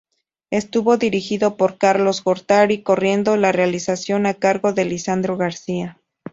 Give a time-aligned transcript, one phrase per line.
[0.49, 6.01] Estuvo dirigido por Carlos Gortari, corriendo la realización a cargo de Lisardo García.